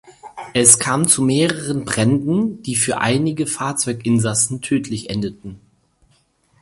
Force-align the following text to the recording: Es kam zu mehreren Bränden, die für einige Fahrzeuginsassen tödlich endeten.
Es 0.55 0.79
kam 0.79 1.07
zu 1.07 1.21
mehreren 1.21 1.85
Bränden, 1.85 2.63
die 2.63 2.75
für 2.75 3.01
einige 3.01 3.45
Fahrzeuginsassen 3.45 4.59
tödlich 4.61 5.11
endeten. 5.11 5.59